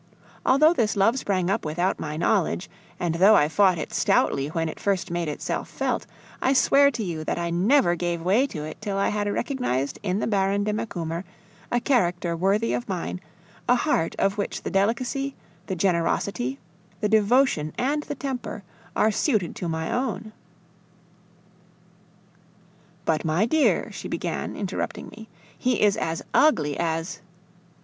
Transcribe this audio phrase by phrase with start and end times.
[0.47, 4.67] Although this love sprang up without my knowledge, and though I fought it stoutly when
[4.67, 6.07] it first made itself felt,
[6.41, 9.99] I swear to you that I never gave way to it till I had recognized
[10.01, 11.23] in the Baron de Macumer
[11.71, 13.21] a character worthy of mine,
[13.69, 15.35] a heart of which the delicacy,
[15.67, 16.57] the generosity,
[16.99, 18.63] the devotion, and the temper
[18.95, 20.33] are suited to my own."
[23.05, 27.19] "But, my dear," she began, interrupting me, "he is as ugly as..."